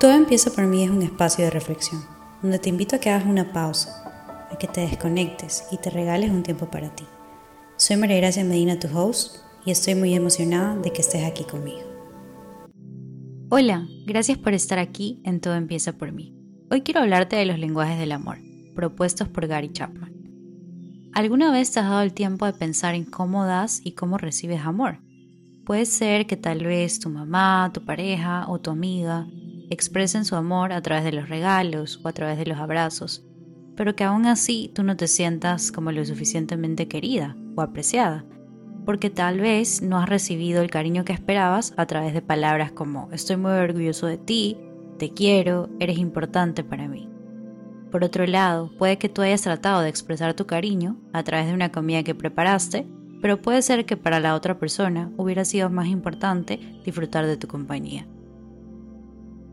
[0.00, 2.02] Todo empieza por mí es un espacio de reflexión,
[2.40, 4.02] donde te invito a que hagas una pausa,
[4.50, 7.04] a que te desconectes y te regales un tiempo para ti.
[7.76, 9.36] Soy María Gracia Medina, tu host,
[9.66, 11.82] y estoy muy emocionada de que estés aquí conmigo.
[13.50, 16.34] Hola, gracias por estar aquí en Todo empieza por mí.
[16.70, 18.38] Hoy quiero hablarte de los lenguajes del amor,
[18.74, 20.14] propuestos por Gary Chapman.
[21.12, 24.62] ¿Alguna vez te has dado el tiempo de pensar en cómo das y cómo recibes
[24.62, 25.00] amor?
[25.66, 29.26] Puede ser que tal vez tu mamá, tu pareja o tu amiga
[29.70, 33.24] expresen su amor a través de los regalos o a través de los abrazos,
[33.76, 38.26] pero que aún así tú no te sientas como lo suficientemente querida o apreciada,
[38.84, 43.08] porque tal vez no has recibido el cariño que esperabas a través de palabras como
[43.12, 44.58] estoy muy orgulloso de ti,
[44.98, 47.08] te quiero, eres importante para mí.
[47.90, 51.54] Por otro lado, puede que tú hayas tratado de expresar tu cariño a través de
[51.54, 52.86] una comida que preparaste,
[53.22, 57.48] pero puede ser que para la otra persona hubiera sido más importante disfrutar de tu
[57.48, 58.06] compañía.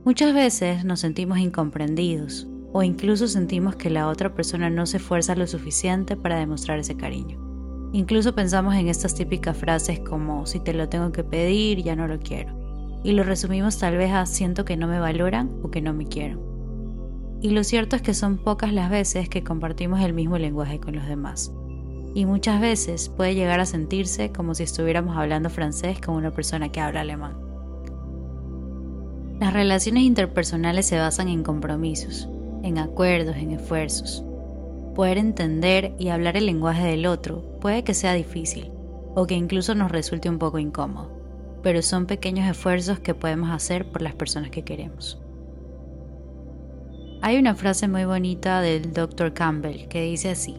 [0.08, 5.36] Muchas veces nos sentimos incomprendidos o incluso sentimos que la otra persona no se esfuerza
[5.36, 7.38] lo suficiente para demostrar ese cariño.
[7.92, 12.08] Incluso pensamos en estas típicas frases como si te lo tengo que pedir, ya no
[12.08, 12.58] lo quiero.
[13.04, 16.08] Y lo resumimos tal vez a siento que no me valoran o que no me
[16.08, 16.40] quiero.
[17.42, 20.96] Y lo cierto es que son pocas las veces que compartimos el mismo lenguaje con
[20.96, 21.52] los demás.
[22.16, 26.70] Y muchas veces puede llegar a sentirse como si estuviéramos hablando francés con una persona
[26.70, 27.47] que habla alemán.
[29.40, 32.28] Las relaciones interpersonales se basan en compromisos,
[32.64, 34.24] en acuerdos, en esfuerzos.
[34.96, 38.72] Poder entender y hablar el lenguaje del otro puede que sea difícil
[39.14, 41.12] o que incluso nos resulte un poco incómodo,
[41.62, 45.22] pero son pequeños esfuerzos que podemos hacer por las personas que queremos.
[47.22, 49.34] Hay una frase muy bonita del Dr.
[49.34, 50.56] Campbell que dice así,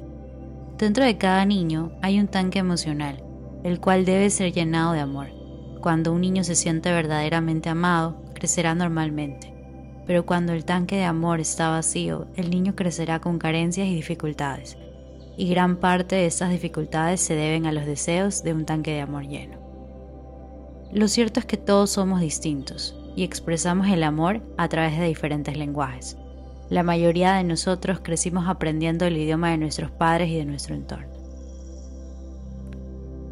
[0.79, 3.25] Dentro de cada niño hay un tanque emocional,
[3.65, 5.31] el cual debe ser llenado de amor.
[5.81, 9.53] Cuando un niño se siente verdaderamente amado, crecerá normalmente,
[10.06, 14.78] pero cuando el tanque de amor está vacío, el niño crecerá con carencias y dificultades,
[15.36, 19.01] y gran parte de estas dificultades se deben a los deseos de un tanque de
[19.01, 19.58] amor lleno.
[20.92, 25.57] Lo cierto es que todos somos distintos y expresamos el amor a través de diferentes
[25.57, 26.17] lenguajes.
[26.70, 31.08] La mayoría de nosotros crecimos aprendiendo el idioma de nuestros padres y de nuestro entorno.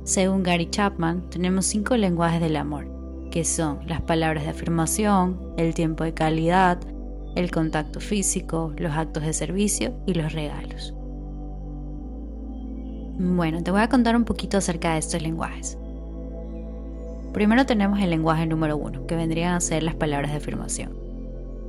[0.03, 2.96] Según Gary Chapman, tenemos cinco lenguajes del amor,
[3.37, 6.79] que son las palabras de afirmación, el tiempo de calidad,
[7.35, 10.95] el contacto físico, los actos de servicio y los regalos.
[13.19, 15.77] Bueno, te voy a contar un poquito acerca de estos lenguajes.
[17.35, 20.95] Primero tenemos el lenguaje número uno, que vendrían a ser las palabras de afirmación.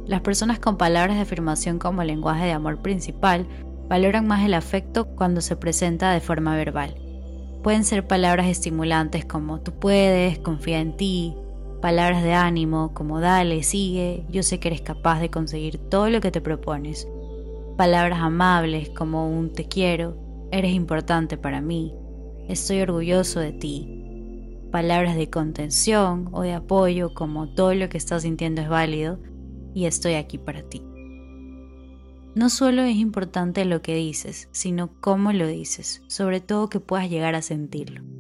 [0.06, 3.46] Las personas con palabras de afirmación como lenguaje de amor principal
[3.90, 6.96] valoran más el afecto cuando se presenta de forma verbal.
[7.62, 11.36] Pueden ser palabras estimulantes como tú puedes, confía en ti,
[11.82, 16.22] Palabras de ánimo como dale, sigue, yo sé que eres capaz de conseguir todo lo
[16.22, 17.08] que te propones.
[17.78, 20.18] Palabras amables como un te quiero,
[20.52, 21.94] eres importante para mí,
[22.48, 24.04] estoy orgulloso de ti.
[24.72, 29.20] Palabras de contención o de apoyo como todo lo que estás sintiendo es válido
[29.76, 30.84] y estoy aquí para ti.
[32.34, 37.10] No solo es importante lo que dices, sino cómo lo dices, sobre todo que puedas
[37.10, 38.17] llegar a sentirlo.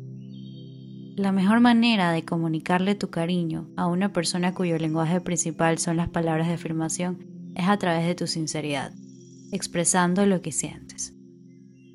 [1.17, 6.09] La mejor manera de comunicarle tu cariño a una persona cuyo lenguaje principal son las
[6.09, 8.93] palabras de afirmación es a través de tu sinceridad,
[9.51, 11.15] expresando lo que sientes.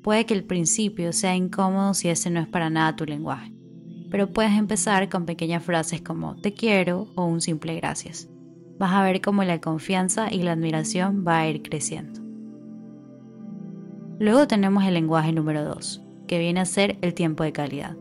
[0.03, 3.53] Puede que el principio sea incómodo si ese no es para nada tu lenguaje,
[4.11, 8.27] pero puedes empezar con pequeñas frases como te quiero o un simple gracias.
[8.77, 12.19] Vas a ver cómo la confianza y la admiración va a ir creciendo.
[14.19, 17.95] Luego tenemos el lenguaje número 2, que viene a ser el tiempo de calidad.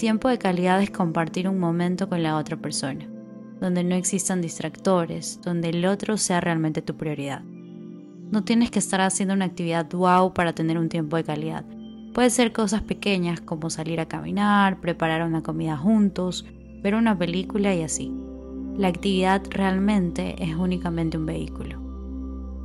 [0.00, 3.06] Tiempo de calidad es compartir un momento con la otra persona,
[3.60, 7.42] donde no existan distractores, donde el otro sea realmente tu prioridad.
[8.30, 11.66] No tienes que estar haciendo una actividad wow para tener un tiempo de calidad.
[12.14, 16.46] Puede ser cosas pequeñas como salir a caminar, preparar una comida juntos,
[16.82, 18.10] ver una película y así.
[18.78, 21.78] La actividad realmente es únicamente un vehículo.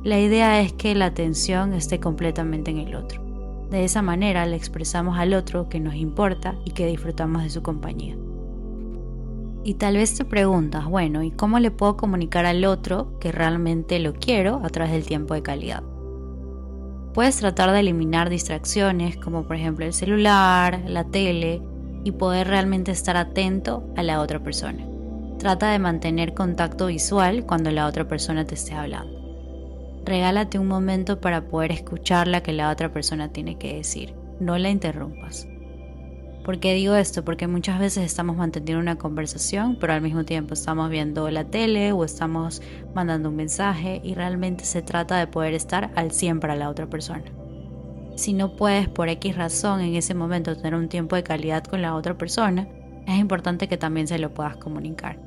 [0.04, 3.25] La idea es que la atención esté completamente en el otro.
[3.70, 7.62] De esa manera le expresamos al otro que nos importa y que disfrutamos de su
[7.62, 8.16] compañía.
[9.64, 13.98] Y tal vez te preguntas, bueno, ¿y cómo le puedo comunicar al otro que realmente
[13.98, 15.82] lo quiero a través del tiempo de calidad?
[17.12, 21.60] Puedes tratar de eliminar distracciones como por ejemplo el celular, la tele
[22.04, 24.86] y poder realmente estar atento a la otra persona.
[25.38, 29.15] Trata de mantener contacto visual cuando la otra persona te esté hablando
[30.06, 34.14] regálate un momento para poder escuchar la que la otra persona tiene que decir.
[34.40, 35.48] No la interrumpas.
[36.44, 37.24] ¿Por qué digo esto?
[37.24, 41.90] Porque muchas veces estamos manteniendo una conversación, pero al mismo tiempo estamos viendo la tele
[41.90, 42.62] o estamos
[42.94, 46.86] mandando un mensaje y realmente se trata de poder estar al 100 para la otra
[46.86, 47.24] persona.
[48.14, 51.82] Si no puedes por X razón en ese momento tener un tiempo de calidad con
[51.82, 52.68] la otra persona,
[53.08, 55.18] es importante que también se lo puedas comunicar.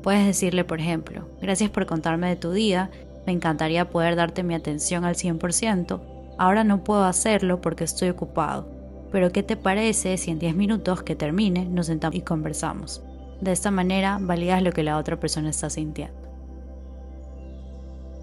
[0.00, 2.90] Puedes decirle, por ejemplo, gracias por contarme de tu día,
[3.26, 6.00] me encantaría poder darte mi atención al 100%,
[6.38, 8.68] ahora no puedo hacerlo porque estoy ocupado,
[9.12, 13.02] pero ¿qué te parece si en 10 minutos que termine nos sentamos y conversamos?
[13.40, 16.20] De esta manera validas lo que la otra persona está sintiendo.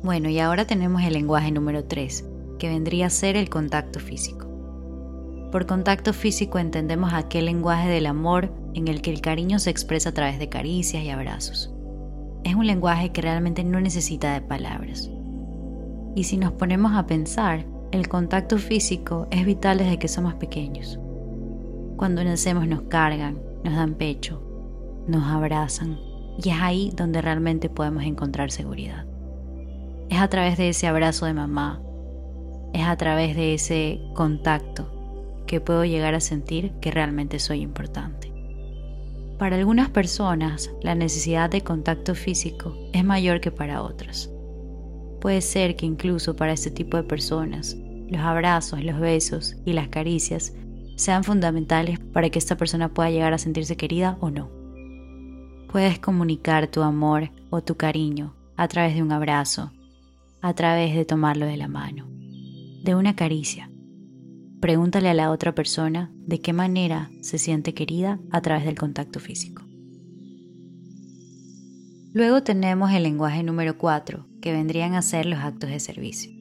[0.04, 2.26] Bueno, y ahora tenemos el lenguaje número 3,
[2.60, 4.48] que vendría a ser el contacto físico.
[5.52, 10.10] Por contacto físico entendemos aquel lenguaje del amor en el que el cariño se expresa
[10.10, 11.74] a través de caricias y abrazos.
[12.48, 15.12] Es un lenguaje que realmente no necesita de palabras.
[16.16, 20.98] Y si nos ponemos a pensar, el contacto físico es vital desde que somos pequeños.
[21.98, 24.42] Cuando nacemos nos cargan, nos dan pecho,
[25.10, 26.00] nos abrazan
[26.42, 29.06] y es ahí donde realmente podemos encontrar seguridad.
[30.08, 31.82] Es a través de ese abrazo de mamá,
[32.72, 38.27] es a través de ese contacto que puedo llegar a sentir que realmente soy importante.
[39.38, 44.32] Para algunas personas, la necesidad de contacto físico es mayor que para otras.
[45.22, 47.78] Puede ser que incluso para este tipo de personas,
[48.10, 50.54] los abrazos, los besos y las caricias
[50.96, 54.50] sean fundamentales para que esta persona pueda llegar a sentirse querida o no.
[55.72, 59.72] Puedes comunicar tu amor o tu cariño a través de un abrazo,
[60.42, 62.08] a través de tomarlo de la mano,
[62.84, 63.70] de una caricia,
[64.60, 69.20] Pregúntale a la otra persona de qué manera se siente querida a través del contacto
[69.20, 69.64] físico.
[72.12, 76.32] Luego tenemos el lenguaje número 4, que vendrían a ser los actos de servicio.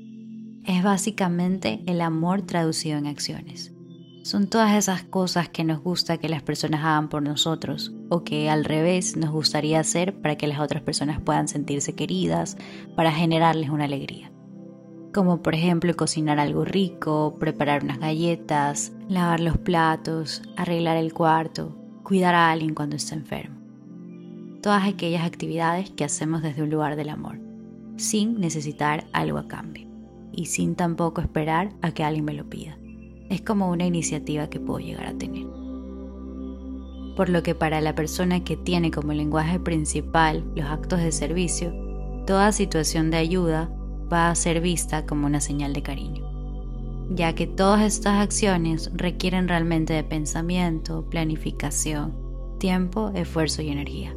[0.64, 3.74] Es básicamente el amor traducido en acciones.
[4.22, 8.48] Son todas esas cosas que nos gusta que las personas hagan por nosotros o que
[8.48, 12.56] al revés nos gustaría hacer para que las otras personas puedan sentirse queridas,
[12.96, 14.32] para generarles una alegría
[15.16, 21.74] como por ejemplo cocinar algo rico, preparar unas galletas, lavar los platos, arreglar el cuarto,
[22.02, 23.56] cuidar a alguien cuando está enfermo.
[24.60, 27.40] Todas aquellas actividades que hacemos desde un lugar del amor,
[27.96, 29.88] sin necesitar algo a cambio
[30.32, 32.76] y sin tampoco esperar a que alguien me lo pida.
[33.30, 35.46] Es como una iniciativa que puedo llegar a tener.
[37.16, 41.72] Por lo que para la persona que tiene como lenguaje principal los actos de servicio,
[42.26, 43.70] toda situación de ayuda
[44.12, 46.24] va a ser vista como una señal de cariño,
[47.10, 52.14] ya que todas estas acciones requieren realmente de pensamiento, planificación,
[52.58, 54.14] tiempo, esfuerzo y energía.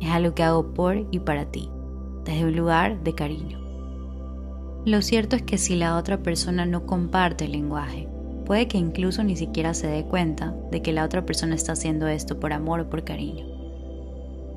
[0.00, 1.70] Es algo que hago por y para ti,
[2.24, 3.60] desde un lugar de cariño.
[4.84, 8.08] Lo cierto es que si la otra persona no comparte el lenguaje,
[8.46, 12.08] puede que incluso ni siquiera se dé cuenta de que la otra persona está haciendo
[12.08, 13.46] esto por amor o por cariño.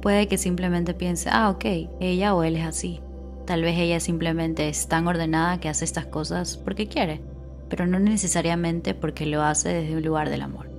[0.02, 1.66] Puede que simplemente piense, ah, ok,
[2.00, 3.02] ella o él es así,
[3.46, 7.22] Tal vez ella simplemente es tan ordenada que hace estas cosas porque quiere,
[7.70, 10.70] pero no necesariamente porque lo hace desde un lugar del amor.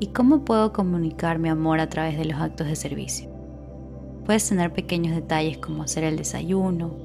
[0.00, 3.30] ¿Y cómo puedo comunicar mi amor a través de los actos de servicio?
[4.26, 6.96] Puedes tener pequeños detalles como hacer el desayuno,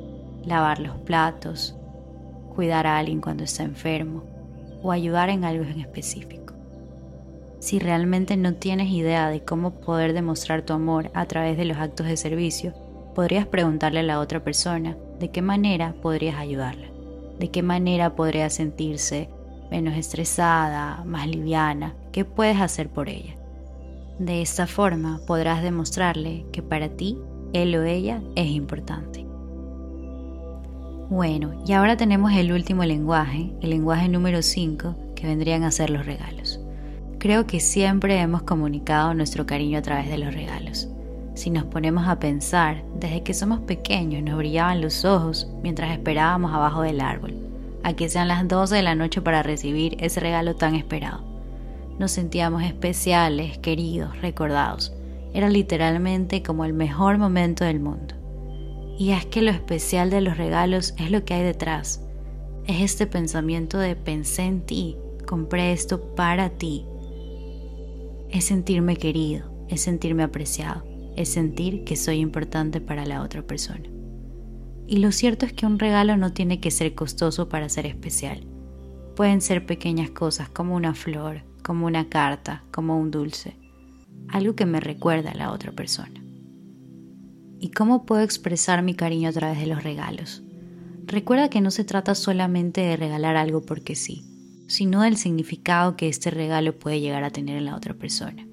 [0.43, 1.75] lavar los platos,
[2.55, 4.23] cuidar a alguien cuando está enfermo
[4.81, 6.53] o ayudar en algo en específico.
[7.59, 11.77] Si realmente no tienes idea de cómo poder demostrar tu amor a través de los
[11.77, 12.73] actos de servicio,
[13.13, 16.87] podrías preguntarle a la otra persona de qué manera podrías ayudarla,
[17.39, 19.29] de qué manera podría sentirse
[19.71, 23.35] menos estresada, más liviana, qué puedes hacer por ella.
[24.19, 27.17] De esta forma podrás demostrarle que para ti
[27.53, 29.25] él o ella es importante.
[31.09, 35.89] Bueno, y ahora tenemos el último lenguaje, el lenguaje número 5, que vendrían a ser
[35.89, 36.59] los regalos.
[37.19, 40.92] Creo que siempre hemos comunicado nuestro cariño a través de los regalos.
[41.35, 46.53] Si nos ponemos a pensar, desde que somos pequeños nos brillaban los ojos mientras esperábamos
[46.53, 47.33] abajo del árbol,
[47.81, 51.23] a que sean las 12 de la noche para recibir ese regalo tan esperado.
[51.97, 54.93] Nos sentíamos especiales, queridos, recordados.
[55.33, 58.13] Era literalmente como el mejor momento del mundo.
[58.99, 62.03] Y es que lo especial de los regalos es lo que hay detrás.
[62.67, 66.85] Es este pensamiento de pensé en ti, compré esto para ti.
[68.29, 73.89] Es sentirme querido, es sentirme apreciado es sentir que soy importante para la otra persona.
[74.87, 78.45] Y lo cierto es que un regalo no tiene que ser costoso para ser especial.
[79.15, 83.55] Pueden ser pequeñas cosas como una flor, como una carta, como un dulce,
[84.27, 86.23] algo que me recuerda a la otra persona.
[87.59, 90.43] ¿Y cómo puedo expresar mi cariño a través de los regalos?
[91.05, 94.29] Recuerda que no se trata solamente de regalar algo porque sí.
[94.67, 98.47] sino del significado que este regalo puede llegar a tener en la otra persona.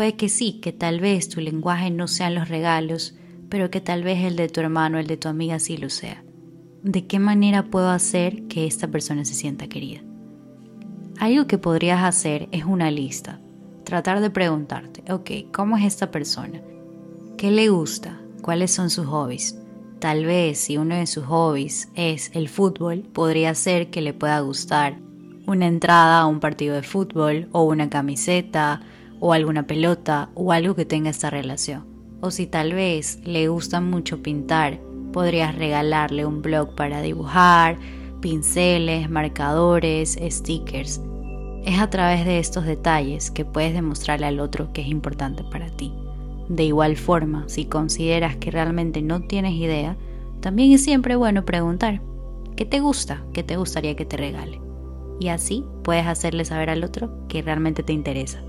[0.00, 3.18] Puede que sí, que tal vez tu lenguaje no sean los regalos,
[3.50, 6.24] pero que tal vez el de tu hermano, el de tu amiga sí lo sea.
[6.82, 10.00] ¿De qué manera puedo hacer que esta persona se sienta querida?
[11.18, 13.42] Algo que podrías hacer es una lista.
[13.84, 16.62] Tratar de preguntarte, ok, ¿cómo es esta persona?
[17.36, 18.18] ¿Qué le gusta?
[18.40, 19.58] ¿Cuáles son sus hobbies?
[19.98, 24.40] Tal vez si uno de sus hobbies es el fútbol, podría ser que le pueda
[24.40, 24.96] gustar
[25.46, 28.80] una entrada a un partido de fútbol o una camiseta
[29.20, 31.84] o alguna pelota o algo que tenga esta relación.
[32.20, 34.80] O si tal vez le gusta mucho pintar,
[35.12, 37.78] podrías regalarle un blog para dibujar,
[38.20, 41.00] pinceles, marcadores, stickers.
[41.64, 45.68] Es a través de estos detalles que puedes demostrarle al otro que es importante para
[45.68, 45.92] ti.
[46.48, 49.96] De igual forma, si consideras que realmente no tienes idea,
[50.40, 52.00] también es siempre bueno preguntar,
[52.56, 53.22] ¿qué te gusta?
[53.32, 54.60] ¿Qué te gustaría que te regale?
[55.20, 58.42] Y así puedes hacerle saber al otro que realmente te interesa.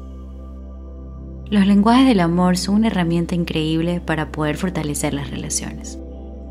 [1.52, 6.00] Los lenguajes del amor son una herramienta increíble para poder fortalecer las relaciones,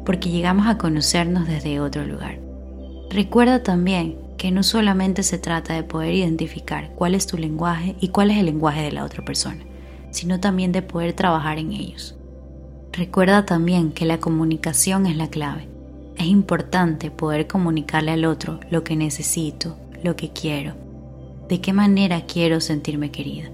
[0.04, 2.38] porque llegamos a conocernos desde otro lugar.
[3.08, 8.08] Recuerda también que no solamente se trata de poder identificar cuál es tu lenguaje y
[8.08, 9.64] cuál es el lenguaje de la otra persona,
[10.10, 12.14] sino también de poder trabajar en ellos.
[12.92, 15.66] Recuerda también que la comunicación es la clave.
[16.18, 20.74] Es importante poder comunicarle al otro lo que necesito, lo que quiero,
[21.48, 23.48] de qué manera quiero sentirme querida,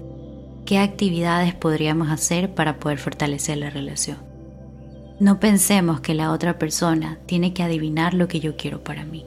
[0.67, 4.17] qué actividades podríamos hacer para poder fortalecer la relación.
[5.17, 9.25] No pensemos que la otra persona tiene que adivinar lo que yo quiero para mí.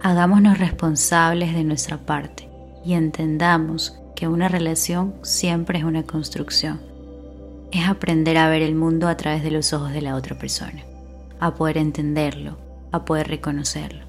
[0.00, 2.46] Hagámonos responsables de nuestra parte
[2.84, 6.78] y entendamos que una relación siempre es una construcción.
[7.72, 10.84] Es aprender a ver el mundo a través de los ojos de la otra persona,
[11.40, 12.58] a poder entenderlo,
[12.92, 14.04] a poder reconocerlo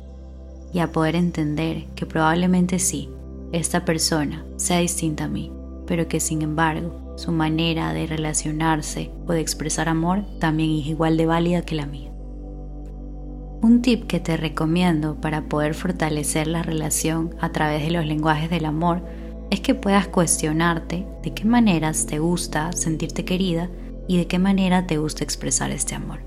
[0.73, 3.09] y a poder entender que probablemente sí,
[3.53, 5.49] esta persona sea distinta a mí,
[5.85, 11.17] pero que sin embargo su manera de relacionarse o de expresar amor también es igual
[11.17, 12.11] de válida que la mía.
[13.61, 18.49] Un tip que te recomiendo para poder fortalecer la relación a través de los lenguajes
[18.49, 19.01] del amor
[19.49, 23.69] es que puedas cuestionarte de qué maneras te gusta sentirte querida
[24.07, 26.19] y de qué manera te gusta expresar este amor.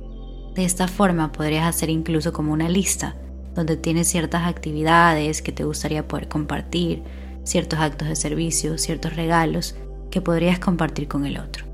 [0.54, 3.14] De esta forma podrías hacer incluso como una lista
[3.54, 7.02] donde tienes ciertas actividades que te gustaría poder compartir,
[7.48, 9.74] ciertos actos de servicio, ciertos regalos
[10.10, 11.64] que podrías compartir con el otro.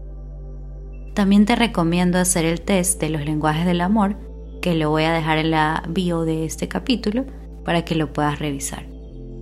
[1.14, 4.16] También te recomiendo hacer el test de los lenguajes del amor,
[4.60, 7.24] que lo voy a dejar en la bio de este capítulo
[7.64, 8.86] para que lo puedas revisar.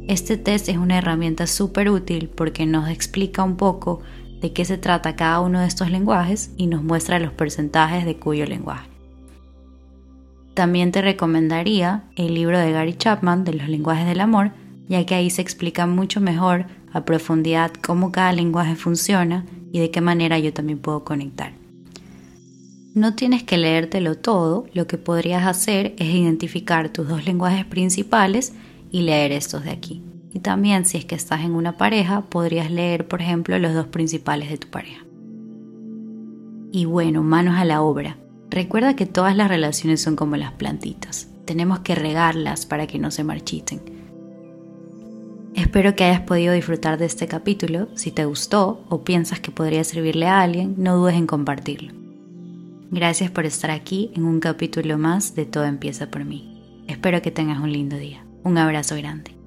[0.09, 4.01] Este test es una herramienta súper útil porque nos explica un poco
[4.41, 8.17] de qué se trata cada uno de estos lenguajes y nos muestra los porcentajes de
[8.17, 8.89] cuyo lenguaje.
[10.55, 14.51] También te recomendaría el libro de Gary Chapman de los lenguajes del amor,
[14.93, 19.91] ya que ahí se explica mucho mejor a profundidad cómo cada lenguaje funciona y de
[19.91, 21.55] qué manera yo también puedo conectar.
[22.95, 28.53] No tienes que leértelo todo, lo que podrías hacer es identificar tus dos lenguajes principales
[28.91, 30.03] y leer estos de aquí.
[30.31, 33.87] Y también si es que estás en una pareja, podrías leer, por ejemplo, los dos
[33.87, 35.07] principales de tu pareja.
[36.71, 38.19] Y bueno, manos a la obra.
[38.51, 41.29] Recuerda que todas las relaciones son como las plantitas.
[41.47, 44.02] Tenemos que regarlas para que no se marchiten.
[45.55, 47.89] Espero que hayas podido disfrutar de este capítulo.
[47.95, 51.93] Si te gustó o piensas que podría servirle a alguien, no dudes en compartirlo.
[52.91, 56.85] Gracias por estar aquí en un capítulo más de Todo empieza por mí.
[56.89, 58.25] Espero que tengas un lindo día.
[58.45, 59.42] Un abrazo grande.